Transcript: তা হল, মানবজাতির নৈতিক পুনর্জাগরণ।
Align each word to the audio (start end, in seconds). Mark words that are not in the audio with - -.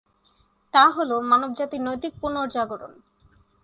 তা 0.73 0.83
হল, 0.89 1.11
মানবজাতির 1.21 1.81
নৈতিক 1.81 2.13
পুনর্জাগরণ। 2.21 2.93